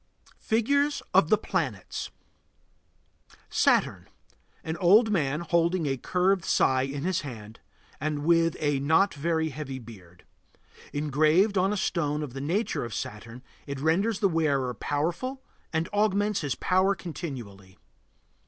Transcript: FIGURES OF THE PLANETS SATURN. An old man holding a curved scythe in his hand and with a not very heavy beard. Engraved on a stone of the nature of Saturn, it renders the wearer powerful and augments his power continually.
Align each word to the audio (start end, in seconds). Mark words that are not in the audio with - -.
FIGURES 0.39 1.03
OF 1.13 1.29
THE 1.29 1.37
PLANETS 1.37 2.09
SATURN. 3.51 4.07
An 4.63 4.75
old 4.77 5.11
man 5.11 5.41
holding 5.41 5.85
a 5.85 5.95
curved 5.95 6.43
scythe 6.43 6.89
in 6.89 7.03
his 7.03 7.21
hand 7.21 7.59
and 7.99 8.25
with 8.25 8.57
a 8.59 8.79
not 8.79 9.13
very 9.13 9.49
heavy 9.49 9.77
beard. 9.77 10.25
Engraved 10.91 11.55
on 11.55 11.71
a 11.71 11.77
stone 11.77 12.23
of 12.23 12.33
the 12.33 12.41
nature 12.41 12.83
of 12.83 12.95
Saturn, 12.95 13.43
it 13.67 13.79
renders 13.79 14.21
the 14.21 14.27
wearer 14.27 14.73
powerful 14.73 15.43
and 15.71 15.87
augments 15.89 16.41
his 16.41 16.55
power 16.55 16.95
continually. 16.95 17.77